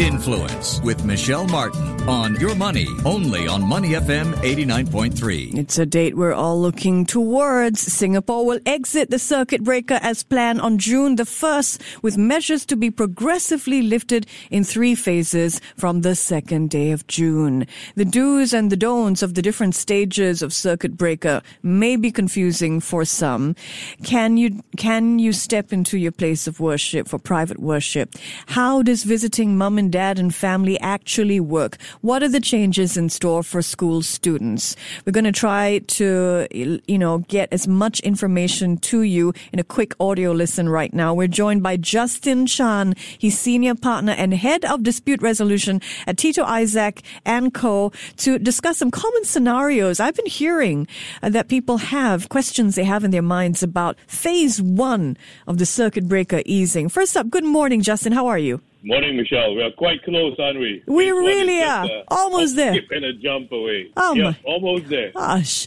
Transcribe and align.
Influence 0.00 0.80
with 0.80 1.04
Michelle 1.04 1.46
Martin 1.46 2.08
on 2.08 2.34
Your 2.36 2.54
Money, 2.54 2.86
only 3.04 3.46
on 3.46 3.62
Money 3.62 3.90
FM 3.90 4.32
89.3. 4.36 5.58
It's 5.58 5.78
a 5.78 5.84
date 5.84 6.16
we're 6.16 6.32
all 6.32 6.58
looking 6.58 7.04
towards. 7.04 7.80
Singapore 7.80 8.46
will 8.46 8.60
exit 8.64 9.10
the 9.10 9.18
circuit 9.18 9.62
breaker 9.62 9.98
as 10.00 10.22
planned 10.22 10.62
on 10.62 10.78
June 10.78 11.16
the 11.16 11.24
1st, 11.24 12.02
with 12.02 12.16
measures 12.16 12.64
to 12.64 12.76
be 12.76 12.90
progressively 12.90 13.82
lifted 13.82 14.26
in 14.50 14.64
three 14.64 14.94
phases 14.94 15.60
from 15.76 16.00
the 16.00 16.14
second 16.14 16.70
day 16.70 16.92
of 16.92 17.06
June. 17.06 17.66
The 17.94 18.06
do's 18.06 18.54
and 18.54 18.72
the 18.72 18.78
don'ts 18.78 19.20
of 19.20 19.34
the 19.34 19.42
different 19.42 19.74
stages 19.74 20.40
of 20.40 20.54
circuit 20.54 20.96
breaker 20.96 21.42
may 21.62 21.96
be 21.96 22.10
confusing 22.10 22.80
for 22.80 23.04
some. 23.04 23.54
Can 24.02 24.38
you, 24.38 24.62
can 24.78 25.18
you 25.18 25.34
step 25.34 25.74
into 25.74 25.98
your 25.98 26.12
place 26.12 26.46
of 26.46 26.58
worship 26.58 27.06
for 27.06 27.18
private 27.18 27.58
worship? 27.58 28.14
How 28.46 28.80
does 28.80 29.04
visiting 29.04 29.58
mum 29.58 29.76
and 29.76 29.89
dad 29.90 30.18
and 30.18 30.34
family 30.34 30.78
actually 30.80 31.40
work? 31.40 31.76
What 32.00 32.22
are 32.22 32.28
the 32.28 32.40
changes 32.40 32.96
in 32.96 33.08
store 33.08 33.42
for 33.42 33.62
school 33.62 34.02
students? 34.02 34.76
We're 35.04 35.12
going 35.12 35.24
to 35.24 35.32
try 35.32 35.78
to, 35.78 36.46
you 36.50 36.98
know, 36.98 37.18
get 37.18 37.52
as 37.52 37.66
much 37.66 38.00
information 38.00 38.78
to 38.78 39.02
you 39.02 39.32
in 39.52 39.58
a 39.58 39.64
quick 39.64 39.94
audio 40.00 40.32
listen 40.32 40.68
right 40.68 40.94
now. 40.94 41.12
We're 41.12 41.28
joined 41.28 41.62
by 41.62 41.76
Justin 41.76 42.46
Chan. 42.46 42.94
He's 43.18 43.38
senior 43.38 43.74
partner 43.74 44.12
and 44.12 44.32
head 44.32 44.64
of 44.64 44.82
dispute 44.82 45.20
resolution 45.20 45.80
at 46.06 46.16
Tito 46.16 46.44
Isaac 46.44 47.02
and 47.24 47.52
Co. 47.52 47.92
to 48.18 48.38
discuss 48.38 48.78
some 48.78 48.90
common 48.90 49.24
scenarios 49.24 50.00
I've 50.00 50.16
been 50.16 50.26
hearing 50.26 50.86
uh, 51.22 51.30
that 51.30 51.48
people 51.48 51.78
have 51.78 52.28
questions 52.28 52.74
they 52.74 52.84
have 52.84 53.04
in 53.04 53.10
their 53.10 53.22
minds 53.22 53.62
about 53.62 53.98
phase 54.06 54.62
one 54.62 55.16
of 55.46 55.58
the 55.58 55.66
circuit 55.66 56.08
breaker 56.08 56.42
easing. 56.46 56.88
First 56.88 57.16
up, 57.16 57.30
good 57.30 57.44
morning, 57.44 57.82
Justin. 57.82 58.12
How 58.12 58.26
are 58.26 58.38
you? 58.38 58.60
Morning, 58.82 59.16
Michelle. 59.16 59.54
We 59.54 59.62
are 59.62 59.70
quite 59.72 60.02
close, 60.04 60.36
aren't 60.38 60.58
we? 60.58 60.82
We 60.86 61.12
one 61.12 61.24
really 61.24 61.62
are. 61.62 61.86
just 61.86 61.92
a 61.92 62.04
Almost 62.08 62.56
there. 62.56 62.72
Skip 62.74 62.90
and 62.90 63.04
a 63.04 63.12
jump 63.14 63.52
away. 63.52 63.90
Oh, 63.96 64.14
yeah, 64.14 64.24
my- 64.24 64.38
almost 64.44 64.88
there. 64.88 65.12
Gosh, 65.12 65.66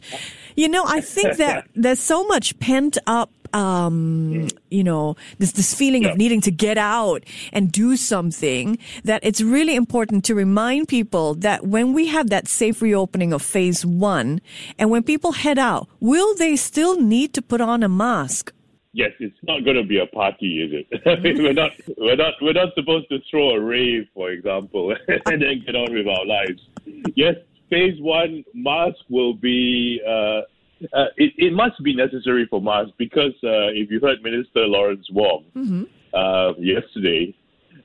you 0.56 0.67
know, 0.67 0.83
I 0.88 1.00
think 1.02 1.38
that 1.44 1.67
there's 1.75 2.00
so 2.00 2.25
much 2.28 2.58
pent 2.59 2.97
up. 3.06 3.30
Um, 3.56 4.47
you 4.72 4.84
know, 4.84 5.16
this 5.38 5.52
this 5.52 5.75
feeling 5.75 6.06
of 6.06 6.17
needing 6.17 6.41
to 6.41 6.50
get 6.50 6.80
out 6.80 7.23
and 7.52 7.72
do 7.72 7.95
something 7.95 8.80
that 9.03 9.23
it's 9.23 9.41
really 9.41 9.75
important 9.75 10.25
to 10.25 10.34
remind 10.34 10.88
people 10.88 11.36
that 11.36 11.67
when 11.67 11.94
we 11.94 12.08
have 12.08 12.31
that 12.31 12.47
safe 12.47 12.81
reopening 12.81 13.31
of 13.31 13.44
phase 13.44 13.86
one, 13.86 14.41
and 14.80 14.89
when 14.89 15.03
people 15.03 15.34
head 15.34 15.59
out, 15.59 15.88
will 16.00 16.34
they 16.34 16.56
still 16.56 17.00
need 17.00 17.36
to 17.36 17.44
put 17.44 17.61
on 17.61 17.84
a 17.84 17.89
mask? 17.89 18.52
Yes, 18.95 19.11
it's 19.19 19.36
not 19.44 19.63
going 19.66 19.75
to 19.77 19.83
be 19.83 19.97
a 19.99 20.05
party, 20.05 20.61
is 20.61 20.86
it? 20.86 21.02
I 21.08 21.19
mean, 21.19 21.41
we're 21.41 21.53
not, 21.53 21.72
we're 21.97 22.16
not, 22.16 22.33
we're 22.41 22.53
not 22.53 22.75
supposed 22.75 23.09
to 23.09 23.17
throw 23.30 23.52
a 23.55 23.59
rave, 23.59 24.03
for 24.13 24.30
example, 24.30 24.94
and 25.25 25.41
then 25.41 25.63
get 25.66 25.75
on 25.75 25.91
with 25.94 26.08
our 26.08 26.25
lives. 26.25 26.61
Yes, 27.16 27.35
phase 27.72 28.00
one 28.00 28.44
mask 28.53 28.97
will 29.09 29.33
be. 29.33 30.00
Uh, 30.08 30.41
uh, 30.94 31.05
it, 31.17 31.31
it 31.38 31.53
must 31.53 31.81
be 31.81 31.95
necessary 31.95 32.45
for 32.50 32.61
masks 32.61 32.91
because 32.97 33.31
uh, 33.44 33.72
if 33.73 33.89
you 33.89 34.00
heard 34.00 34.22
Minister 34.22 34.67
Lawrence 34.67 35.07
Wong 35.11 35.45
uh, 36.13 36.53
yesterday, 36.59 37.33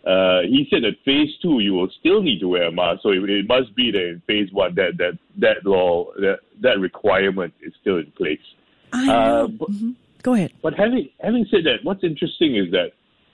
uh, 0.06 0.40
he 0.42 0.66
said 0.68 0.82
that 0.82 0.96
phase 1.04 1.30
two 1.40 1.60
you 1.60 1.72
will 1.74 1.88
still 2.00 2.20
need 2.22 2.40
to 2.40 2.48
wear 2.48 2.64
a 2.64 2.72
mask. 2.72 3.00
So 3.02 3.10
it, 3.12 3.30
it 3.30 3.46
must 3.48 3.74
be 3.76 3.90
that 3.92 4.08
in 4.08 4.22
phase 4.26 4.52
one 4.52 4.74
that 4.74 4.98
that 4.98 5.12
that 5.38 5.64
law 5.64 6.06
that 6.16 6.40
that 6.60 6.80
requirement 6.80 7.54
is 7.62 7.72
still 7.80 7.96
in 7.98 8.10
place. 8.16 8.40
I 8.92 9.06
know. 9.06 9.12
Uh, 9.14 9.46
but- 9.46 9.70
Mhm. 9.70 9.94
Go 10.22 10.34
ahead. 10.34 10.52
But 10.62 10.74
having 10.74 11.08
having 11.20 11.46
said 11.50 11.64
that, 11.64 11.84
what's 11.84 12.04
interesting 12.04 12.56
is 12.56 12.70
that 12.72 12.92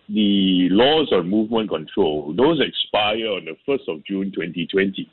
the 0.08 0.68
laws 0.70 1.08
on 1.12 1.28
movement 1.28 1.70
control 1.70 2.34
those 2.36 2.60
expire 2.60 3.26
on 3.28 3.46
the 3.46 3.56
first 3.64 3.84
of 3.88 4.04
June, 4.04 4.30
2020, 4.32 5.08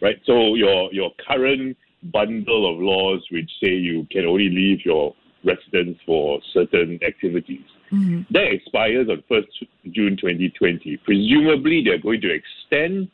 right? 0.00 0.16
So 0.24 0.54
your 0.54 0.92
your 0.92 1.10
current 1.26 1.76
bundle 2.12 2.72
of 2.72 2.80
laws, 2.80 3.24
which 3.30 3.50
say 3.62 3.70
you 3.70 4.06
can 4.10 4.26
only 4.26 4.48
leave 4.48 4.84
your 4.84 5.14
residence 5.44 5.98
for 6.06 6.40
certain 6.52 6.98
activities, 7.06 7.66
mm-hmm. 7.92 8.22
that 8.30 8.50
expires 8.50 9.08
on 9.08 9.22
first 9.28 9.48
June, 9.92 10.16
2020. 10.16 10.98
Presumably, 11.04 11.82
they're 11.84 11.98
going 11.98 12.20
to 12.22 12.32
extend 12.32 13.08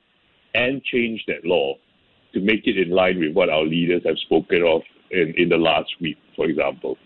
and 0.54 0.82
change 0.84 1.25
that 1.26 1.44
law 1.44 1.75
to 2.32 2.41
make 2.41 2.66
it 2.66 2.78
in 2.78 2.91
line 2.91 3.19
with 3.19 3.32
what 3.34 3.48
our 3.48 3.65
leaders 3.65 4.03
have 4.04 4.19
spoken 4.19 4.62
of 4.62 4.82
in, 5.10 5.34
in 5.36 5.48
the 5.48 5.56
last 5.56 5.91
week, 6.00 6.16
for 6.36 6.47
example. 6.47 6.97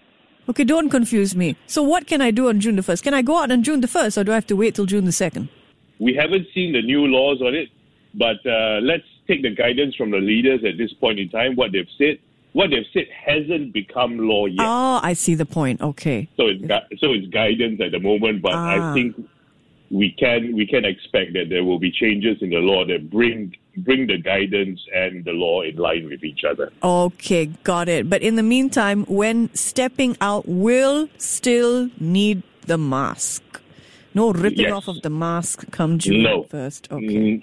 Okay, 0.48 0.64
don't 0.64 0.90
confuse 0.90 1.34
me. 1.34 1.56
So, 1.66 1.82
what 1.82 2.06
can 2.06 2.20
I 2.20 2.30
do 2.30 2.48
on 2.48 2.60
June 2.60 2.76
the 2.76 2.82
first? 2.82 3.02
Can 3.02 3.14
I 3.14 3.22
go 3.22 3.38
out 3.42 3.50
on 3.50 3.62
June 3.62 3.80
the 3.80 3.88
first, 3.88 4.18
or 4.18 4.24
do 4.24 4.32
I 4.32 4.34
have 4.34 4.46
to 4.48 4.56
wait 4.56 4.74
till 4.74 4.86
June 4.86 5.04
the 5.04 5.12
second? 5.12 5.48
We 5.98 6.14
haven't 6.14 6.46
seen 6.54 6.72
the 6.72 6.82
new 6.82 7.06
laws 7.06 7.40
on 7.40 7.54
it, 7.54 7.70
but 8.14 8.44
uh, 8.46 8.80
let's 8.82 9.04
take 9.26 9.42
the 9.42 9.50
guidance 9.54 9.94
from 9.94 10.10
the 10.10 10.18
leaders 10.18 10.60
at 10.64 10.76
this 10.76 10.92
point 10.92 11.18
in 11.18 11.28
time. 11.30 11.56
What 11.56 11.72
they've 11.72 11.88
said, 11.96 12.18
what 12.52 12.70
they've 12.70 12.84
said 12.92 13.06
hasn't 13.24 13.72
become 13.72 14.18
law 14.18 14.44
yet. 14.46 14.60
Oh, 14.60 15.00
I 15.02 15.14
see 15.14 15.34
the 15.34 15.46
point. 15.46 15.80
Okay. 15.80 16.28
So 16.36 16.48
it's 16.48 16.60
gui- 16.60 16.98
so 16.98 17.12
it's 17.12 17.26
guidance 17.28 17.80
at 17.80 17.92
the 17.92 18.00
moment, 18.00 18.42
but 18.42 18.52
Ah. 18.54 18.90
I 18.90 18.94
think 18.94 19.16
we 20.00 20.10
can 20.22 20.40
we 20.58 20.66
can 20.66 20.84
expect 20.84 21.32
that 21.34 21.46
there 21.50 21.64
will 21.68 21.78
be 21.78 21.90
changes 22.02 22.36
in 22.42 22.50
the 22.50 22.62
law 22.70 22.84
that 22.90 23.08
bring 23.10 23.54
bring 23.78 24.06
the 24.12 24.18
guidance 24.18 24.80
and 24.94 25.24
the 25.24 25.30
law 25.44 25.62
in 25.62 25.76
line 25.76 26.04
with 26.10 26.22
each 26.24 26.42
other. 26.50 26.72
Okay, 26.82 27.46
got 27.72 27.88
it. 27.88 28.10
But 28.10 28.20
in 28.22 28.34
the 28.36 28.42
meantime, 28.42 29.04
when 29.22 29.38
stepping 29.54 30.16
out, 30.20 30.44
will 30.48 31.08
still 31.18 31.90
need 32.00 32.42
the 32.66 32.78
mask. 32.78 33.42
No 34.14 34.32
ripping 34.32 34.66
Yes. 34.66 34.72
off 34.72 34.88
of 34.88 35.02
the 35.02 35.10
mask 35.10 35.70
come 35.70 35.98
June 35.98 36.22
No. 36.22 36.44
1st. 36.44 36.82
Okay. 36.92 37.42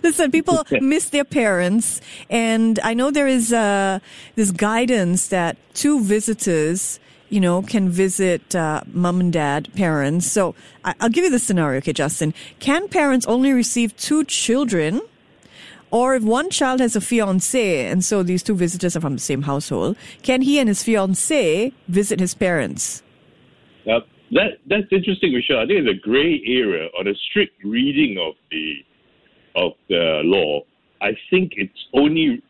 Listen, 0.02 0.30
people 0.30 0.64
miss 0.80 1.10
their 1.10 1.24
parents, 1.24 2.00
and 2.30 2.78
I 2.82 2.92
know 2.94 3.10
there 3.10 3.26
is 3.28 3.52
uh, 3.52 3.98
this 4.34 4.50
guidance 4.50 5.28
that 5.28 5.56
two 5.74 6.00
visitors, 6.02 6.98
you 7.28 7.40
know, 7.40 7.62
can 7.62 7.88
visit 7.88 8.54
uh, 8.54 8.82
mom 8.92 9.20
and 9.20 9.32
dad, 9.32 9.68
parents. 9.74 10.26
So 10.30 10.54
I- 10.84 10.94
I'll 11.00 11.08
give 11.08 11.24
you 11.24 11.30
the 11.30 11.38
scenario, 11.38 11.78
okay, 11.78 11.92
Justin. 11.92 12.34
Can 12.60 12.88
parents 12.88 13.26
only 13.26 13.52
receive 13.52 13.96
two 13.96 14.24
children? 14.24 15.00
Or 15.90 16.16
if 16.16 16.22
one 16.24 16.50
child 16.50 16.80
has 16.80 16.96
a 16.96 17.00
fiance, 17.00 17.86
and 17.86 18.04
so 18.04 18.22
these 18.22 18.42
two 18.42 18.54
visitors 18.56 18.96
are 18.96 19.00
from 19.00 19.14
the 19.14 19.20
same 19.20 19.42
household, 19.42 19.96
can 20.22 20.42
he 20.42 20.58
and 20.58 20.68
his 20.68 20.82
fiance 20.82 21.72
visit 21.86 22.18
his 22.18 22.34
parents? 22.34 23.02
Now, 23.86 24.00
that 24.32 24.58
that's 24.66 24.90
interesting, 24.90 25.32
Michelle. 25.32 25.60
I 25.60 25.66
think 25.66 25.86
it's 25.86 25.98
a 25.98 26.00
grey 26.00 26.42
area 26.44 26.88
on 26.98 27.06
a 27.06 27.14
strict 27.30 27.62
reading 27.64 28.18
of 28.18 28.34
the 28.50 28.84
of 29.54 29.72
the 29.88 30.22
law. 30.24 30.62
I 31.00 31.12
think 31.30 31.52
it's 31.56 31.86
only 31.94 32.42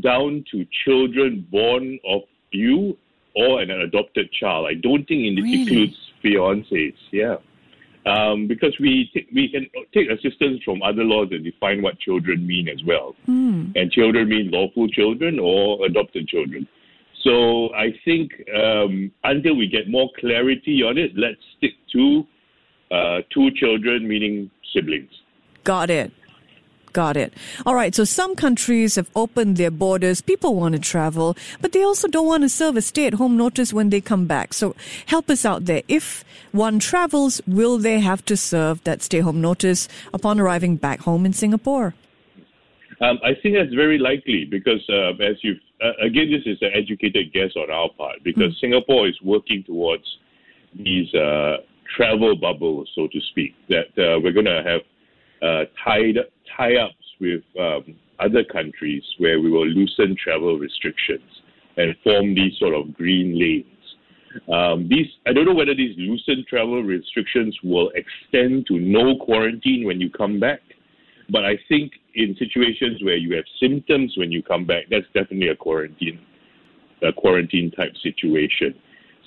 down 0.00 0.44
to 0.52 0.64
children 0.84 1.46
born 1.50 1.98
of 2.08 2.22
you 2.52 2.96
or 3.34 3.60
an 3.60 3.70
adopted 3.70 4.30
child. 4.32 4.66
I 4.70 4.74
don't 4.74 5.06
think 5.06 5.20
it 5.38 5.42
Really? 5.42 5.62
includes 5.62 5.96
fiancés. 6.22 6.94
Yeah. 7.10 7.36
Um, 8.06 8.46
because 8.46 8.78
we 8.78 9.10
t- 9.14 9.26
we 9.34 9.48
can 9.48 9.66
take 9.94 10.10
assistance 10.10 10.62
from 10.62 10.82
other 10.82 11.02
laws 11.04 11.30
that 11.30 11.42
define 11.42 11.80
what 11.80 11.98
children 11.98 12.46
mean 12.46 12.68
as 12.68 12.82
well, 12.84 13.16
and 13.26 13.90
children 13.90 14.28
mean 14.28 14.50
lawful 14.50 14.88
children 14.88 15.38
or 15.38 15.84
adopted 15.86 16.28
children. 16.28 16.68
So 17.22 17.74
I 17.74 17.94
think 18.04 18.30
um, 18.54 19.10
until 19.24 19.56
we 19.56 19.66
get 19.68 19.88
more 19.88 20.10
clarity 20.20 20.82
on 20.82 20.98
it, 20.98 21.12
let's 21.16 21.40
stick 21.56 21.72
to 21.92 22.26
uh, 22.90 23.20
two 23.32 23.50
children, 23.52 24.06
meaning 24.06 24.50
siblings. 24.74 25.10
Got 25.64 25.88
it. 25.88 26.12
Got 26.94 27.16
it. 27.16 27.34
All 27.66 27.74
right. 27.74 27.92
So 27.92 28.04
some 28.04 28.36
countries 28.36 28.94
have 28.94 29.10
opened 29.16 29.56
their 29.56 29.72
borders. 29.72 30.20
People 30.20 30.54
want 30.54 30.76
to 30.76 30.80
travel, 30.80 31.36
but 31.60 31.72
they 31.72 31.82
also 31.82 32.06
don't 32.06 32.26
want 32.28 32.44
to 32.44 32.48
serve 32.48 32.76
a 32.76 32.82
stay 32.82 33.08
at 33.08 33.14
home 33.14 33.36
notice 33.36 33.72
when 33.72 33.90
they 33.90 34.00
come 34.00 34.26
back. 34.26 34.54
So 34.54 34.76
help 35.06 35.28
us 35.28 35.44
out 35.44 35.64
there. 35.64 35.82
If 35.88 36.24
one 36.52 36.78
travels, 36.78 37.40
will 37.48 37.78
they 37.78 37.98
have 37.98 38.24
to 38.26 38.36
serve 38.36 38.82
that 38.84 39.02
stay 39.02 39.18
at 39.18 39.24
home 39.24 39.40
notice 39.40 39.88
upon 40.12 40.38
arriving 40.38 40.76
back 40.76 41.00
home 41.00 41.26
in 41.26 41.32
Singapore? 41.32 41.94
Um, 43.00 43.18
I 43.24 43.34
think 43.42 43.56
that's 43.56 43.74
very 43.74 43.98
likely 43.98 44.44
because, 44.48 44.88
uh, 44.88 45.20
as 45.20 45.36
you've 45.42 45.58
uh, 45.82 45.94
again, 46.00 46.30
this 46.30 46.46
is 46.46 46.58
an 46.62 46.70
educated 46.74 47.32
guess 47.32 47.50
on 47.56 47.72
our 47.72 47.88
part 47.98 48.22
because 48.22 48.56
Singapore 48.60 49.08
is 49.08 49.20
working 49.20 49.64
towards 49.64 50.04
these 50.78 51.12
uh, 51.12 51.56
travel 51.96 52.36
bubbles, 52.36 52.88
so 52.94 53.08
to 53.08 53.20
speak, 53.30 53.56
that 53.68 53.88
uh, 53.98 54.20
we're 54.20 54.32
going 54.32 54.46
to 54.46 54.62
have 54.62 54.80
uh, 55.42 55.64
tied 56.56 56.74
tie-ups 56.74 56.94
with 57.20 57.42
um, 57.58 57.96
other 58.18 58.44
countries 58.44 59.02
where 59.18 59.40
we 59.40 59.50
will 59.50 59.66
loosen 59.66 60.16
travel 60.22 60.58
restrictions 60.58 61.22
and 61.76 61.94
form 62.04 62.34
these 62.34 62.56
sort 62.58 62.74
of 62.74 62.94
green 62.94 63.38
lanes. 63.38 63.66
Um, 64.52 64.88
these 64.88 65.06
I 65.26 65.32
don't 65.32 65.44
know 65.44 65.54
whether 65.54 65.74
these 65.74 65.94
loosened 65.96 66.46
travel 66.48 66.82
restrictions 66.82 67.56
will 67.62 67.90
extend 67.94 68.66
to 68.66 68.78
no 68.78 69.16
quarantine 69.16 69.84
when 69.86 70.00
you 70.00 70.10
come 70.10 70.40
back. 70.40 70.60
But 71.30 71.44
I 71.44 71.58
think 71.68 71.92
in 72.14 72.36
situations 72.38 73.02
where 73.02 73.16
you 73.16 73.34
have 73.36 73.44
symptoms 73.60 74.14
when 74.16 74.30
you 74.30 74.42
come 74.42 74.66
back, 74.66 74.84
that's 74.90 75.06
definitely 75.14 75.48
a 75.48 75.56
quarantine, 75.56 76.20
a 77.02 77.12
quarantine 77.12 77.70
type 77.70 77.92
situation. 78.02 78.74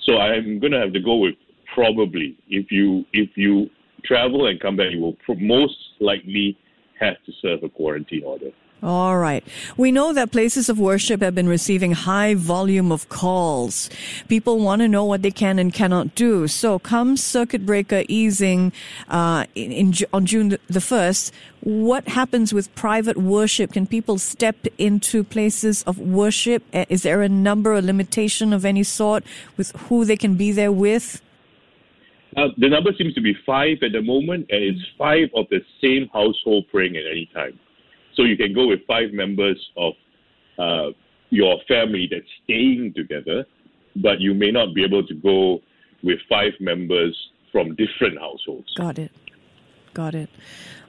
So 0.04 0.18
I'm 0.18 0.60
going 0.60 0.72
to 0.72 0.78
have 0.78 0.92
to 0.92 1.00
go 1.00 1.16
with 1.16 1.34
probably. 1.74 2.38
If 2.48 2.70
you 2.70 3.04
if 3.12 3.30
you 3.36 3.68
travel 4.04 4.46
and 4.46 4.60
come 4.60 4.76
back, 4.76 4.92
you 4.92 5.00
will 5.00 5.16
most 5.38 5.76
likely 6.00 6.56
have 7.00 7.22
to 7.26 7.32
serve 7.40 7.62
a 7.62 7.68
quarantine 7.68 8.24
order. 8.24 8.50
All 8.80 9.18
right. 9.18 9.42
We 9.76 9.90
know 9.90 10.12
that 10.12 10.30
places 10.30 10.68
of 10.68 10.78
worship 10.78 11.20
have 11.20 11.34
been 11.34 11.48
receiving 11.48 11.92
high 11.92 12.34
volume 12.34 12.92
of 12.92 13.08
calls. 13.08 13.90
People 14.28 14.60
want 14.60 14.82
to 14.82 14.88
know 14.88 15.04
what 15.04 15.22
they 15.22 15.32
can 15.32 15.58
and 15.58 15.74
cannot 15.74 16.14
do. 16.14 16.46
So 16.46 16.78
come 16.78 17.16
circuit 17.16 17.66
breaker 17.66 18.04
easing 18.08 18.72
uh, 19.08 19.46
in, 19.56 19.72
in, 19.72 19.94
on 20.12 20.26
June 20.26 20.50
the 20.50 20.78
1st, 20.78 21.32
what 21.60 22.06
happens 22.06 22.54
with 22.54 22.72
private 22.76 23.16
worship? 23.16 23.72
Can 23.72 23.84
people 23.84 24.16
step 24.16 24.54
into 24.78 25.24
places 25.24 25.82
of 25.82 25.98
worship? 25.98 26.62
Is 26.72 27.02
there 27.02 27.20
a 27.20 27.28
number, 27.28 27.74
a 27.74 27.82
limitation 27.82 28.52
of 28.52 28.64
any 28.64 28.84
sort 28.84 29.24
with 29.56 29.72
who 29.72 30.04
they 30.04 30.16
can 30.16 30.36
be 30.36 30.52
there 30.52 30.70
with? 30.70 31.20
The 32.34 32.68
number 32.68 32.90
seems 32.96 33.14
to 33.14 33.20
be 33.20 33.34
five 33.46 33.78
at 33.82 33.92
the 33.92 34.02
moment, 34.02 34.46
and 34.50 34.62
it's 34.62 34.80
five 34.96 35.28
of 35.34 35.46
the 35.50 35.60
same 35.80 36.08
household 36.12 36.66
praying 36.70 36.96
at 36.96 37.04
any 37.10 37.28
time. 37.32 37.58
So 38.14 38.22
you 38.24 38.36
can 38.36 38.52
go 38.52 38.66
with 38.66 38.80
five 38.86 39.12
members 39.12 39.58
of 39.76 39.94
uh, 40.58 40.90
your 41.30 41.58
family 41.68 42.08
that's 42.10 42.26
staying 42.44 42.94
together, 42.94 43.46
but 43.96 44.20
you 44.20 44.34
may 44.34 44.50
not 44.50 44.74
be 44.74 44.84
able 44.84 45.06
to 45.06 45.14
go 45.14 45.60
with 46.02 46.18
five 46.28 46.52
members 46.60 47.16
from 47.52 47.74
different 47.76 48.18
households. 48.18 48.72
Got 48.74 48.98
it. 48.98 49.12
Got 49.94 50.14
it. 50.14 50.30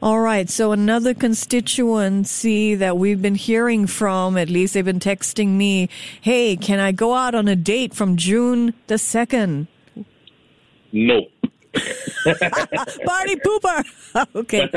All 0.01 0.19
right. 0.19 0.49
So 0.49 0.71
another 0.71 1.13
constituency 1.13 2.75
that 2.75 2.97
we've 2.97 3.21
been 3.21 3.35
hearing 3.35 3.87
from, 3.87 4.37
at 4.37 4.49
least 4.49 4.73
they've 4.73 4.85
been 4.85 4.99
texting 4.99 5.49
me, 5.49 5.89
hey, 6.21 6.55
can 6.55 6.79
I 6.79 6.91
go 6.91 7.15
out 7.15 7.33
on 7.33 7.47
a 7.47 7.55
date 7.55 7.93
from 7.93 8.17
June 8.17 8.73
the 8.87 8.95
2nd? 8.95 9.67
No. 10.91 11.21
Party 13.05 13.35
pooper. 13.35 13.83
okay. 14.35 14.69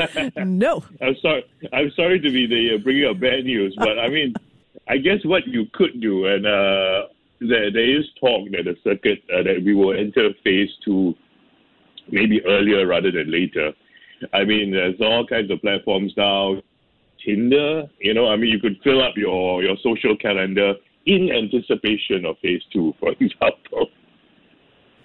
No. 0.45 0.83
I'm 1.01 1.15
sorry. 1.21 1.43
I'm 1.73 1.91
sorry 1.95 2.19
to 2.19 2.31
be 2.31 2.45
the 2.45 2.75
uh, 2.75 2.83
bringing 2.83 3.09
up 3.09 3.19
bad 3.19 3.45
news, 3.45 3.75
but 3.77 3.99
I 3.99 4.09
mean, 4.09 4.33
I 4.87 4.97
guess 4.97 5.23
what 5.23 5.47
you 5.47 5.65
could 5.73 5.99
do, 6.01 6.27
and 6.27 6.45
uh, 6.45 7.07
there, 7.39 7.71
there 7.71 7.99
is 7.99 8.05
talk 8.19 8.49
that 8.51 8.65
the 8.65 8.75
circuit 8.83 9.23
uh, 9.33 9.43
that 9.43 9.63
we 9.65 9.73
will 9.73 9.97
enter 9.97 10.29
phase 10.43 10.69
two, 10.85 11.15
maybe 12.11 12.41
earlier 12.45 12.85
rather 12.85 13.11
than 13.11 13.31
later. 13.31 13.71
I 14.33 14.43
mean, 14.43 14.71
there's 14.71 14.99
all 15.01 15.25
kinds 15.25 15.51
of 15.51 15.61
platforms 15.61 16.13
now. 16.15 16.61
Tinder, 17.25 17.83
you 17.99 18.13
know, 18.13 18.27
I 18.27 18.35
mean, 18.35 18.49
you 18.49 18.59
could 18.59 18.77
fill 18.83 19.01
up 19.01 19.13
your 19.15 19.63
your 19.63 19.77
social 19.83 20.15
calendar 20.17 20.75
in 21.05 21.29
anticipation 21.31 22.25
of 22.25 22.37
phase 22.41 22.61
two, 22.71 22.93
for 22.99 23.11
example. 23.19 23.89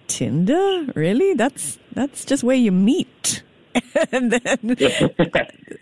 Tinder? 0.08 0.86
Really? 0.94 1.34
That's 1.34 1.78
that's 1.92 2.24
just 2.24 2.42
where 2.42 2.56
you 2.56 2.72
meet. 2.72 3.42
and 4.12 4.32
then 4.32 4.58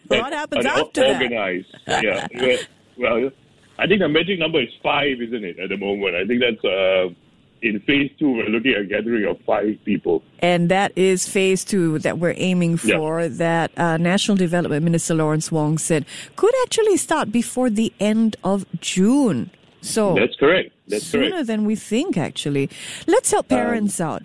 what 0.09 0.33
happens 0.33 0.67
after 0.67 1.05
organized. 1.05 1.75
that? 1.87 2.05
yeah. 2.33 2.57
Well, 2.99 3.31
I 3.79 3.87
think 3.87 4.01
the 4.01 4.09
magic 4.09 4.39
number 4.39 4.61
is 4.61 4.69
five, 4.83 5.21
isn't 5.21 5.45
it, 5.45 5.59
at 5.59 5.69
the 5.69 5.77
moment? 5.77 6.17
I 6.17 6.27
think 6.27 6.41
that's 6.41 6.65
uh, 6.65 7.15
in 7.63 7.81
phase 7.81 8.11
two, 8.19 8.33
we're 8.33 8.49
looking 8.49 8.73
at 8.73 8.83
a 8.83 8.85
gathering 8.85 9.25
of 9.25 9.41
five 9.43 9.79
people. 9.85 10.23
And 10.41 10.69
that 10.71 10.93
is 10.97 11.29
phase 11.29 11.65
two 11.65 11.99
that 12.01 12.19
we're 12.19 12.35
aiming 12.37 12.77
for, 12.77 13.21
yeah. 13.21 13.29
that 13.29 13.71
uh, 13.79 13.97
National 13.97 14.37
Development 14.37 14.83
Minister 14.85 15.15
Lawrence 15.15 15.51
Wong 15.51 15.79
said 15.79 16.05
could 16.37 16.55
actually 16.63 16.97
start 16.97 17.33
before 17.33 17.71
the 17.71 17.93
end 17.99 18.37
of 18.45 18.67
June. 18.81 19.51
So 19.87 20.15
that's 20.15 20.37
correct. 20.37 20.73
That's 20.89 21.07
sooner 21.07 21.31
correct. 21.31 21.47
than 21.47 21.65
we 21.65 21.77
think, 21.77 22.17
actually. 22.17 22.69
Let's 23.07 23.31
help 23.31 23.51
um, 23.53 23.59
parents 23.59 24.01
um, 24.01 24.09
out. 24.09 24.23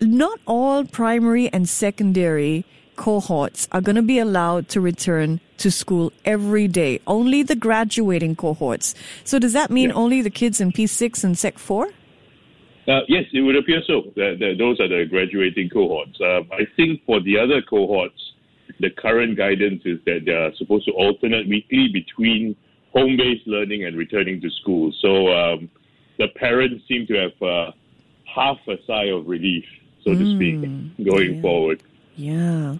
Not 0.00 0.38
all 0.46 0.84
primary 0.84 1.52
and 1.52 1.68
secondary 1.68 2.64
cohorts 2.96 3.68
are 3.72 3.80
going 3.80 3.96
to 3.96 4.02
be 4.02 4.18
allowed 4.18 4.68
to 4.70 4.80
return 4.80 5.40
to 5.58 5.70
school 5.70 6.12
every 6.24 6.68
day. 6.68 7.00
Only 7.06 7.42
the 7.42 7.56
graduating 7.56 8.36
cohorts. 8.36 8.94
So 9.24 9.38
does 9.38 9.52
that 9.52 9.70
mean 9.70 9.90
yeah. 9.90 9.96
only 9.96 10.22
the 10.22 10.30
kids 10.30 10.60
in 10.60 10.72
P6 10.72 11.24
and 11.24 11.36
Sec 11.36 11.58
4? 11.58 11.86
Uh, 12.86 13.00
yes, 13.08 13.24
it 13.32 13.40
would 13.40 13.56
appear 13.56 13.82
so. 13.86 14.02
That, 14.16 14.36
that 14.40 14.54
those 14.58 14.80
are 14.80 14.88
the 14.88 15.04
graduating 15.04 15.70
cohorts. 15.70 16.18
Uh, 16.20 16.40
I 16.52 16.66
think 16.76 17.04
for 17.04 17.20
the 17.20 17.38
other 17.38 17.60
cohorts, 17.62 18.32
the 18.80 18.90
current 18.90 19.36
guidance 19.36 19.82
is 19.84 19.98
that 20.06 20.20
they 20.24 20.32
are 20.32 20.54
supposed 20.56 20.86
to 20.86 20.92
alternate 20.92 21.48
weekly 21.48 21.88
between 21.92 22.56
home-based 22.92 23.46
learning 23.46 23.84
and 23.84 23.96
returning 23.96 24.40
to 24.40 24.50
school. 24.50 24.92
So 25.00 25.28
um, 25.28 25.70
the 26.18 26.28
parents 26.28 26.84
seem 26.88 27.06
to 27.06 27.14
have 27.14 27.42
uh, 27.42 27.72
half 28.24 28.58
a 28.68 28.76
sigh 28.86 29.06
of 29.06 29.26
relief, 29.26 29.64
so 30.04 30.10
mm, 30.10 30.18
to 30.18 30.36
speak, 30.36 30.54
hmm. 30.56 31.04
going 31.04 31.36
yeah. 31.36 31.42
forward. 31.42 31.82
Yeah. 32.18 32.78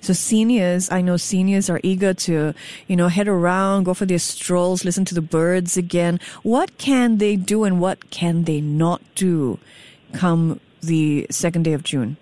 So 0.00 0.12
seniors, 0.12 0.90
I 0.90 1.00
know 1.00 1.16
seniors 1.16 1.70
are 1.70 1.78
eager 1.84 2.12
to, 2.12 2.52
you 2.88 2.96
know, 2.96 3.06
head 3.06 3.28
around, 3.28 3.84
go 3.84 3.94
for 3.94 4.04
their 4.04 4.18
strolls, 4.18 4.84
listen 4.84 5.04
to 5.04 5.14
the 5.14 5.22
birds 5.22 5.76
again. 5.76 6.18
What 6.42 6.76
can 6.76 7.18
they 7.18 7.36
do 7.36 7.62
and 7.62 7.80
what 7.80 8.10
can 8.10 8.44
they 8.44 8.60
not 8.60 9.00
do 9.14 9.60
come 10.12 10.58
the 10.80 11.28
second 11.30 11.62
day 11.62 11.72
of 11.72 11.84
June? 11.84 12.16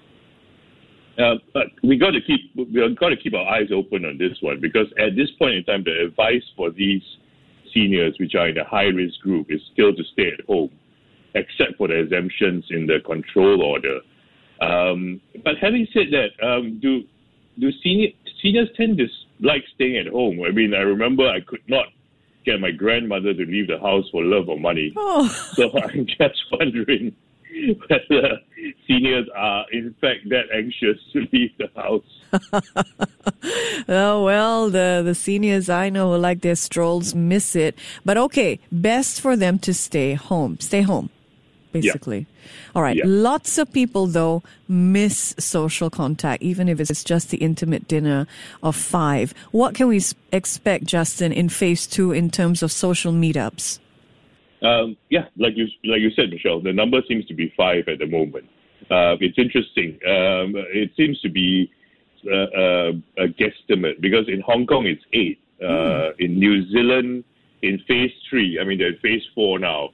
Uh, 1.19 1.37
we 1.82 1.96
got 1.96 2.11
to 2.11 2.20
keep 2.20 2.55
we 2.55 2.94
got 2.94 3.08
to 3.08 3.17
keep 3.17 3.34
our 3.34 3.46
eyes 3.49 3.70
open 3.73 4.05
on 4.05 4.19
this 4.19 4.37
one 4.41 4.61
because 4.61 4.87
at 4.99 5.17
this 5.17 5.31
point 5.38 5.55
in 5.55 5.64
time, 5.64 5.82
the 5.84 6.05
advice 6.05 6.44
for 6.55 6.70
these 6.70 7.02
seniors, 7.73 8.17
which 8.19 8.35
are 8.35 8.49
in 8.49 8.59
a 8.59 8.65
high 8.65 8.91
risk 8.94 9.20
group, 9.20 9.47
is 9.50 9.61
still 9.73 9.94
to 9.94 10.03
stay 10.12 10.32
at 10.38 10.44
home, 10.47 10.70
except 11.35 11.76
for 11.76 11.88
the 11.88 11.99
exemptions 11.99 12.65
in 12.70 12.87
the 12.87 12.99
control 13.05 13.62
order. 13.62 14.00
Um, 14.61 15.20
but 15.44 15.55
having 15.61 15.87
said 15.93 16.09
that, 16.11 16.47
um, 16.47 16.81
do 16.81 17.03
do 17.59 17.70
senior, 17.82 18.09
seniors 18.43 18.69
tend 18.76 18.99
to 18.99 19.06
like 19.41 19.65
staying 19.75 19.99
at 19.99 20.12
home? 20.12 20.41
I 20.47 20.53
mean, 20.53 20.75
I 20.75 20.81
remember 20.81 21.29
I 21.29 21.41
could 21.41 21.62
not 21.69 21.87
get 22.44 22.61
my 22.61 22.70
grandmother 22.70 23.35
to 23.35 23.44
leave 23.44 23.69
the 23.69 23.79
house 23.79 24.05
for 24.11 24.23
love 24.25 24.49
or 24.49 24.59
money. 24.59 24.93
Oh. 24.97 25.29
So 25.55 25.70
I'm 25.82 26.06
just 26.06 26.41
wondering 26.53 27.15
whether 27.88 28.26
uh, 28.26 28.36
seniors 28.86 29.28
are 29.34 29.64
in 29.72 29.94
fact 30.00 30.28
that 30.28 30.44
anxious 30.54 30.98
to 31.12 31.26
leave 31.32 31.50
the 31.58 31.70
house. 31.76 32.04
oh 33.88 34.24
well, 34.24 34.70
the 34.70 35.02
the 35.04 35.14
seniors 35.14 35.68
I 35.68 35.88
know 35.88 36.12
who 36.12 36.18
like 36.18 36.40
their 36.40 36.56
strolls 36.56 37.14
miss 37.14 37.56
it, 37.56 37.78
but 38.04 38.16
okay, 38.16 38.58
best 38.70 39.20
for 39.20 39.36
them 39.36 39.58
to 39.60 39.74
stay 39.74 40.14
home. 40.14 40.58
Stay 40.60 40.82
home, 40.82 41.10
basically. 41.72 42.18
Yeah. 42.18 42.24
All 42.74 42.82
right. 42.82 42.96
Yeah. 42.96 43.04
Lots 43.06 43.58
of 43.58 43.72
people 43.72 44.06
though 44.06 44.42
miss 44.69 45.34
social 45.38 45.90
contact, 45.90 46.43
even 46.43 46.69
if 46.69 46.81
it's 46.81 47.05
just 47.05 47.31
the 47.31 47.38
intimate 47.38 47.88
dinner 47.88 48.26
of 48.62 48.76
five. 48.76 49.34
What 49.50 49.74
can 49.74 49.88
we 49.88 50.02
expect, 50.32 50.84
Justin, 50.84 51.32
in 51.32 51.48
phase 51.48 51.86
two 51.86 52.12
in 52.12 52.31
terms 52.31 52.62
of 52.62 52.70
social 52.72 53.12
meetups? 53.12 53.78
Um, 54.62 54.96
yeah, 55.08 55.27
like 55.36 55.55
you 55.56 55.67
like 55.84 56.00
you 56.00 56.10
said, 56.10 56.31
Michelle, 56.31 56.60
the 56.60 56.72
number 56.72 57.00
seems 57.08 57.27
to 57.27 57.34
be 57.34 57.53
five 57.56 57.86
at 57.88 57.98
the 57.98 58.06
moment. 58.06 58.46
Uh, 58.91 59.15
it's 59.20 59.38
interesting. 59.38 59.98
Um, 60.06 60.55
it 60.72 60.91
seems 60.96 61.20
to 61.20 61.29
be 61.29 61.70
uh, 62.27 62.34
uh, 62.34 62.93
a 63.19 63.29
guesstimate 63.29 64.00
because 64.00 64.27
in 64.29 64.41
Hong 64.41 64.67
Kong 64.67 64.86
it's 64.86 65.05
eight. 65.12 65.41
Mm. 65.62 66.15
In 66.20 66.38
New 66.38 66.69
Zealand, 66.70 67.24
in 67.62 67.79
phase 67.88 68.12
three, 68.31 68.58
I 68.60 68.65
mean 68.65 68.79
they're 68.79 68.94
in 68.94 68.98
phase 68.98 69.22
four 69.34 69.58
now, 69.58 69.91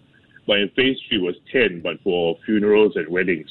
but 0.47 0.59
in 0.59 0.69
phase 0.77 0.97
three 1.09 1.19
was 1.19 1.35
ten, 1.53 1.81
but 1.83 1.97
for 2.03 2.37
funerals 2.45 2.93
and 2.97 3.09
weddings. 3.09 3.49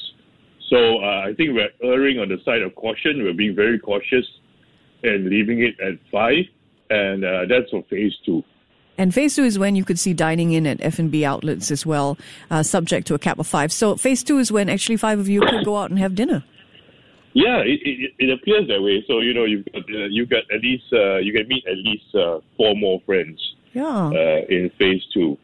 So 0.70 1.02
uh, 1.02 1.28
I 1.28 1.34
think 1.36 1.50
we're 1.54 1.70
erring 1.82 2.18
on 2.18 2.28
the 2.28 2.38
side 2.44 2.62
of 2.62 2.74
caution. 2.74 3.22
We're 3.22 3.34
being 3.34 3.54
very 3.54 3.78
cautious 3.78 4.26
and 5.02 5.28
leaving 5.28 5.62
it 5.62 5.78
at 5.80 5.98
five, 6.10 6.44
and 6.90 7.24
uh, 7.24 7.40
that's 7.48 7.70
for 7.70 7.84
phase 7.90 8.14
two. 8.24 8.42
And 8.96 9.12
phase 9.12 9.36
two 9.36 9.44
is 9.44 9.58
when 9.58 9.74
you 9.74 9.84
could 9.84 9.98
see 9.98 10.14
dining 10.14 10.52
in 10.52 10.66
at 10.66 10.80
F&B 10.80 11.24
outlets 11.24 11.70
as 11.70 11.84
well, 11.84 12.16
uh, 12.50 12.62
subject 12.62 13.06
to 13.08 13.14
a 13.14 13.18
cap 13.18 13.38
of 13.38 13.46
five. 13.46 13.72
So 13.72 13.96
phase 13.96 14.22
two 14.22 14.38
is 14.38 14.52
when 14.52 14.68
actually 14.68 14.96
five 14.96 15.18
of 15.18 15.28
you 15.28 15.40
could 15.40 15.64
go 15.64 15.76
out 15.76 15.90
and 15.90 15.98
have 15.98 16.14
dinner. 16.14 16.44
Yeah, 17.32 17.58
it, 17.58 17.80
it, 17.82 18.12
it 18.18 18.30
appears 18.30 18.68
that 18.68 18.80
way. 18.80 19.04
So 19.08 19.18
you 19.18 19.34
know, 19.34 19.44
you've 19.44 19.64
got 19.66 19.82
uh, 19.82 20.06
you 20.06 20.24
got 20.24 20.44
at 20.54 20.60
least 20.62 20.84
uh, 20.92 21.16
you 21.16 21.32
can 21.32 21.48
meet 21.48 21.64
at 21.66 21.76
least 21.78 22.14
uh, 22.14 22.38
four 22.56 22.76
more 22.76 23.00
friends. 23.04 23.40
Yeah. 23.72 24.06
Uh, 24.06 24.46
in 24.48 24.70
phase 24.78 25.02
two. 25.12 25.36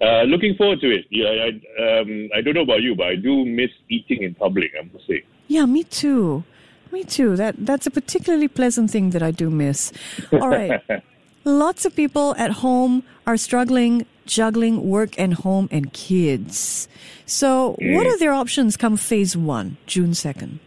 Uh, 0.00 0.22
looking 0.24 0.54
forward 0.56 0.80
to 0.80 0.90
it. 0.90 1.06
Yeah, 1.10 1.26
I, 1.26 2.00
um, 2.00 2.28
I 2.36 2.42
don't 2.42 2.54
know 2.54 2.62
about 2.62 2.82
you, 2.82 2.94
but 2.94 3.06
I 3.06 3.16
do 3.16 3.44
miss 3.46 3.70
eating 3.88 4.22
in 4.22 4.34
public. 4.34 4.72
I 4.78 4.84
must 4.92 5.06
say. 5.06 5.24
Yeah, 5.48 5.64
me 5.64 5.84
too. 5.84 6.44
Me 6.92 7.02
too. 7.02 7.34
That 7.36 7.56
that's 7.58 7.86
a 7.86 7.90
particularly 7.90 8.48
pleasant 8.48 8.90
thing 8.90 9.10
that 9.10 9.22
I 9.22 9.30
do 9.30 9.50
miss. 9.50 9.92
All 10.32 10.48
right. 10.48 10.80
Lots 11.44 11.84
of 11.84 11.94
people 11.94 12.34
at 12.36 12.50
home 12.50 13.02
are 13.26 13.36
struggling 13.36 14.06
juggling 14.28 14.88
work 14.88 15.18
and 15.18 15.34
home 15.34 15.68
and 15.72 15.92
kids. 15.92 16.86
So, 17.26 17.76
mm. 17.80 17.94
what 17.94 18.06
are 18.06 18.18
their 18.18 18.32
options 18.32 18.76
come 18.76 18.96
phase 18.96 19.36
one, 19.36 19.78
June 19.86 20.10
2nd? 20.10 20.58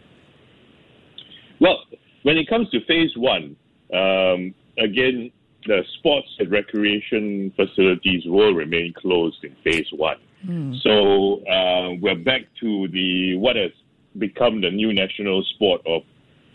Well, 1.60 1.78
when 2.24 2.36
it 2.36 2.48
comes 2.48 2.68
to 2.70 2.84
phase 2.84 3.16
one, 3.16 3.56
um, 3.94 4.54
again, 4.78 5.30
the 5.66 5.84
sports 5.98 6.28
and 6.38 6.50
recreation 6.50 7.52
facilities 7.54 8.24
will 8.26 8.52
remain 8.52 8.92
closed 8.94 9.44
in 9.44 9.54
phase 9.62 9.86
one. 9.92 10.18
Mm. 10.44 10.80
So 10.82 11.44
uh, 11.46 11.94
we're 12.00 12.16
back 12.16 12.42
to 12.60 12.88
the 12.88 13.36
what 13.36 13.54
has 13.54 13.70
become 14.18 14.60
the 14.60 14.70
new 14.70 14.92
national 14.92 15.44
sport 15.54 15.80
of 15.86 16.02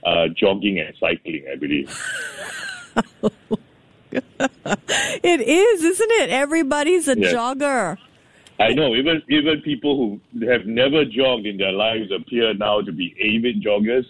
uh, 0.05 0.27
jogging 0.35 0.79
and 0.79 0.93
cycling, 0.99 1.45
I 1.51 1.55
believe. 1.55 1.89
it 4.11 5.41
is, 5.41 5.83
isn't 5.83 6.11
it? 6.11 6.29
Everybody's 6.29 7.07
a 7.07 7.17
yes. 7.17 7.33
jogger. 7.33 7.97
I 8.59 8.73
know. 8.73 8.95
Even 8.95 9.21
even 9.29 9.61
people 9.61 9.97
who 9.97 10.45
have 10.47 10.65
never 10.65 11.05
jogged 11.05 11.45
in 11.45 11.57
their 11.57 11.71
lives 11.71 12.11
appear 12.11 12.53
now 12.53 12.81
to 12.81 12.91
be 12.91 13.15
avid 13.21 13.61
joggers. 13.61 14.05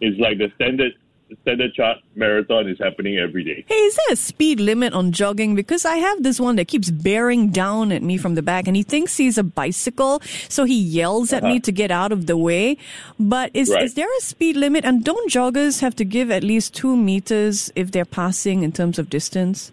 It's 0.00 0.18
like 0.20 0.38
the 0.38 0.52
standard 0.56 0.92
standard 1.42 1.74
chart 1.74 1.98
marathon 2.14 2.68
is 2.68 2.78
happening 2.78 3.18
every 3.18 3.44
day. 3.44 3.64
Hey, 3.68 3.74
is 3.74 3.96
there 3.96 4.12
a 4.12 4.16
speed 4.16 4.60
limit 4.60 4.92
on 4.92 5.12
jogging? 5.12 5.54
Because 5.54 5.84
I 5.84 5.96
have 5.96 6.22
this 6.22 6.38
one 6.38 6.56
that 6.56 6.68
keeps 6.68 6.90
bearing 6.90 7.50
down 7.50 7.92
at 7.92 8.02
me 8.02 8.16
from 8.16 8.34
the 8.34 8.42
back 8.42 8.66
and 8.66 8.76
he 8.76 8.82
thinks 8.82 9.16
he's 9.16 9.38
a 9.38 9.42
bicycle. 9.42 10.20
So 10.48 10.64
he 10.64 10.78
yells 10.78 11.32
at 11.32 11.42
uh-huh. 11.42 11.54
me 11.54 11.60
to 11.60 11.72
get 11.72 11.90
out 11.90 12.12
of 12.12 12.26
the 12.26 12.36
way. 12.36 12.78
But 13.18 13.50
is, 13.54 13.70
right. 13.70 13.82
is 13.82 13.94
there 13.94 14.08
a 14.18 14.20
speed 14.20 14.56
limit? 14.56 14.84
And 14.84 15.04
don't 15.04 15.30
joggers 15.30 15.80
have 15.80 15.96
to 15.96 16.04
give 16.04 16.30
at 16.30 16.44
least 16.44 16.74
two 16.74 16.96
meters 16.96 17.72
if 17.74 17.90
they're 17.92 18.04
passing 18.04 18.62
in 18.62 18.72
terms 18.72 18.98
of 18.98 19.10
distance? 19.10 19.72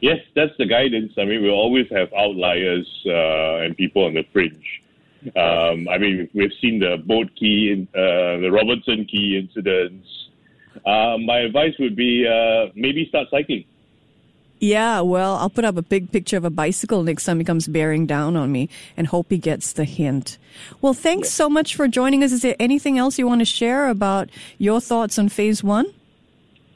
Yes, 0.00 0.18
that's 0.36 0.52
the 0.58 0.66
guidance. 0.66 1.12
I 1.18 1.24
mean, 1.24 1.42
we 1.42 1.50
always 1.50 1.86
have 1.90 2.12
outliers 2.12 2.86
uh, 3.06 3.64
and 3.64 3.76
people 3.76 4.04
on 4.04 4.14
the 4.14 4.24
fringe. 4.32 4.82
Um, 5.34 5.88
I 5.88 5.98
mean, 5.98 6.28
we've 6.32 6.52
seen 6.60 6.78
the 6.78 7.02
Boat 7.04 7.30
Quay, 7.38 7.88
uh, 7.94 8.38
the 8.40 8.50
Robertson 8.52 9.04
Quay 9.04 9.36
incidents, 9.36 10.06
uh, 10.86 11.18
my 11.18 11.38
advice 11.40 11.74
would 11.78 11.96
be 11.96 12.26
uh, 12.26 12.70
maybe 12.74 13.06
start 13.08 13.28
cycling. 13.30 13.64
Yeah, 14.60 15.02
well, 15.02 15.36
I'll 15.36 15.50
put 15.50 15.64
up 15.64 15.76
a 15.76 15.82
big 15.82 16.10
picture 16.10 16.36
of 16.36 16.44
a 16.44 16.50
bicycle 16.50 17.04
next 17.04 17.24
time 17.24 17.38
he 17.38 17.44
comes 17.44 17.68
bearing 17.68 18.06
down 18.06 18.36
on 18.36 18.50
me 18.50 18.68
and 18.96 19.06
hope 19.06 19.30
he 19.30 19.38
gets 19.38 19.72
the 19.72 19.84
hint. 19.84 20.36
Well, 20.80 20.94
thanks 20.94 21.30
so 21.30 21.48
much 21.48 21.76
for 21.76 21.86
joining 21.86 22.24
us. 22.24 22.32
Is 22.32 22.42
there 22.42 22.56
anything 22.58 22.98
else 22.98 23.18
you 23.18 23.26
want 23.26 23.40
to 23.40 23.44
share 23.44 23.88
about 23.88 24.30
your 24.58 24.80
thoughts 24.80 25.16
on 25.18 25.28
phase 25.28 25.62
one? 25.62 25.86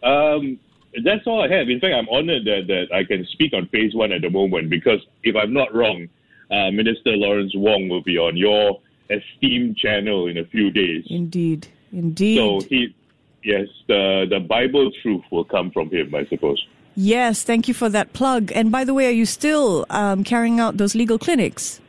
Um, 0.04 0.61
that's 1.04 1.26
all 1.26 1.42
I 1.42 1.49
have. 1.49 1.68
In 1.68 1.80
fact, 1.80 1.94
I'm 1.94 2.09
honored 2.09 2.44
that, 2.44 2.66
that 2.68 2.94
I 2.94 3.02
can 3.02 3.26
speak 3.26 3.52
on 3.52 3.66
phase 3.68 3.94
one 3.94 4.12
at 4.12 4.23
the 4.23 4.30
moment 4.30 4.71
because 4.71 5.00
if 5.25 5.35
I'm 5.35 5.52
not 5.52 5.75
wrong, 5.75 6.09
uh, 6.50 6.71
Minister 6.71 7.16
Lawrence 7.16 7.52
Wong 7.56 7.88
will 7.88 8.02
be 8.02 8.16
on 8.16 8.37
your 8.37 8.80
esteemed 9.11 9.76
channel 9.76 10.28
in 10.28 10.38
a 10.38 10.44
few 10.44 10.71
days. 10.71 11.04
Indeed. 11.09 11.66
Indeed. 11.92 12.37
So 12.37 12.61
he 12.61 12.94
yes, 13.42 13.68
the 13.88 14.26
the 14.28 14.40
Bible 14.40 14.90
truth 15.02 15.22
will 15.30 15.44
come 15.44 15.70
from 15.70 15.90
him, 15.90 16.14
I 16.14 16.26
suppose. 16.26 16.64
Yes, 16.94 17.42
thank 17.42 17.68
you 17.68 17.75
for 17.75 17.88
that 17.88 18.12
plug. 18.12 18.52
And 18.54 18.70
by 18.70 18.84
the 18.84 18.92
way, 18.92 19.06
are 19.06 19.16
you 19.16 19.25
still 19.25 19.87
um, 19.88 20.25
carrying 20.25 20.61
out 20.61 20.76
those 20.76 20.94
legal 20.94 21.18
clinics? 21.18 21.80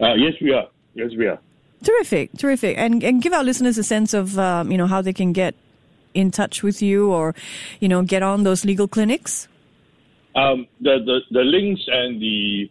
Uh, 0.00 0.14
yes, 0.14 0.34
we 0.40 0.52
are. 0.52 0.66
Yes, 0.94 1.10
we 1.16 1.26
are. 1.26 1.38
Terrific, 1.82 2.32
terrific. 2.36 2.76
And 2.76 3.02
and 3.02 3.22
give 3.22 3.32
our 3.32 3.44
listeners 3.44 3.78
a 3.78 3.84
sense 3.84 4.12
of 4.12 4.38
um, 4.38 4.70
you 4.70 4.78
know 4.78 4.86
how 4.86 5.00
they 5.00 5.12
can 5.12 5.32
get 5.32 5.54
in 6.12 6.30
touch 6.30 6.62
with 6.62 6.82
you 6.82 7.10
or 7.12 7.34
you 7.78 7.88
know 7.88 8.02
get 8.02 8.22
on 8.22 8.42
those 8.42 8.64
legal 8.64 8.88
clinics. 8.88 9.48
Um, 10.34 10.66
the, 10.80 10.98
the 11.04 11.20
the 11.30 11.44
links 11.44 11.82
and 11.86 12.20
the 12.20 12.70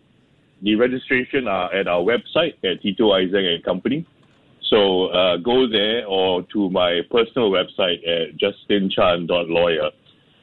the 0.61 0.75
registration 0.75 1.47
are 1.47 1.73
at 1.73 1.87
our 1.87 2.01
website 2.01 2.53
at 2.63 2.81
Tito 2.81 3.11
Isaac 3.13 3.45
and 3.45 3.63
Company. 3.63 4.05
So 4.69 5.07
uh, 5.07 5.37
go 5.37 5.67
there 5.67 6.05
or 6.05 6.43
to 6.53 6.69
my 6.69 7.01
personal 7.09 7.51
website 7.51 8.07
at 8.07 8.37
justinchan.lawyer, 8.37 9.89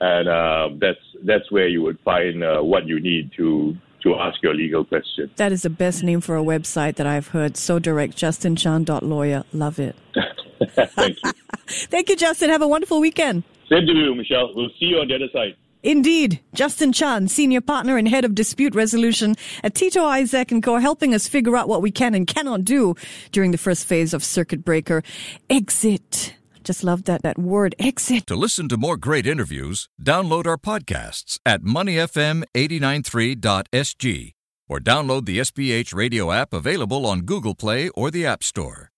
and 0.01 0.29
uh, 0.29 0.69
that's 0.81 0.99
that's 1.25 1.51
where 1.51 1.69
you 1.69 1.83
would 1.83 1.99
find 2.01 2.43
uh, 2.43 2.61
what 2.61 2.87
you 2.87 3.01
need 3.01 3.31
to 3.37 3.77
to 4.03 4.15
ask 4.17 4.43
your 4.43 4.55
legal 4.55 4.85
question. 4.85 5.31
That 5.37 5.53
is 5.53 5.63
the 5.63 5.71
best 5.71 6.03
name 6.03 6.21
for 6.21 6.37
a 6.37 6.43
website 6.43 6.97
that 6.97 7.07
I've 7.07 7.29
heard. 7.29 7.57
So 7.57 7.79
direct, 7.79 8.17
justinchan.lawyer. 8.17 9.45
Love 9.53 9.79
it. 9.79 9.97
Thank 10.75 11.19
you. 11.25 11.33
Thank 11.67 12.09
you, 12.09 12.17
Justin. 12.17 12.51
Have 12.51 12.63
a 12.63 12.69
wonderful 12.69 13.01
weekend. 13.01 13.45
Same 13.69 13.87
to 13.87 13.93
you, 13.93 14.15
Michelle. 14.15 14.55
We'll 14.55 14.71
see 14.79 14.87
you 14.87 14.99
on 14.99 15.09
the 15.09 15.17
other 15.17 15.29
side. 15.33 15.57
Indeed. 15.83 16.41
Justin 16.55 16.93
Chan, 16.93 17.29
Senior 17.29 17.61
Partner 17.61 17.97
and 17.97 18.09
Head 18.09 18.25
of 18.25 18.35
Dispute 18.35 18.75
Resolution 18.75 19.37
at 19.63 19.75
Tito 19.75 20.05
Isaac 20.05 20.53
& 20.57 20.63
Co., 20.63 20.79
helping 20.79 21.15
us 21.15 21.29
figure 21.29 21.57
out 21.57 21.69
what 21.69 21.83
we 21.83 21.91
can 21.91 22.15
and 22.15 22.27
cannot 22.27 22.65
do 22.65 22.95
during 23.33 23.51
the 23.51 23.59
first 23.59 23.87
phase 23.87 24.15
of 24.15 24.25
Circuit 24.25 24.65
Breaker. 24.65 25.03
Exit. 25.49 26.35
Just 26.65 26.83
love 26.83 27.05
that, 27.05 27.23
that 27.23 27.39
word, 27.39 27.77
exit. 27.79 28.27
To 28.27 28.35
listen 28.35 28.69
to 28.71 28.77
more 28.77 28.97
great 28.97 29.27
interviews, 29.27 29.89
download 30.03 30.47
our 30.47 30.59
podcasts 30.59 31.39
at 31.47 31.63
moneyfm893.sg 31.63 34.33
or 34.69 34.81
download 34.81 35.27
the 35.27 35.39
SPH 35.39 35.95
radio 35.95 36.33
app 36.33 36.53
available 36.53 37.07
on 37.07 37.21
Google 37.21 37.55
Play 37.55 37.89
or 37.91 38.11
the 38.11 38.27
App 38.27 38.43
Store. 38.43 38.91